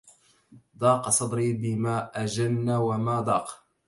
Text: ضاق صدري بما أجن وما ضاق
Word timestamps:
ضاق 0.79 1.09
صدري 1.19 1.53
بما 1.53 2.11
أجن 2.23 2.69
وما 2.69 3.21
ضاق 3.21 3.47